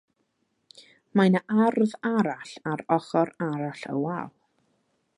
Mae 1.19 1.33
'na 1.33 1.41
ardd 1.67 1.95
arall 2.13 2.57
ar 2.73 2.85
ochr 2.99 3.35
arall 3.51 3.89
y 3.93 3.97
wal. 4.07 4.37